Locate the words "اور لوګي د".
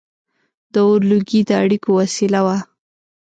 0.85-1.51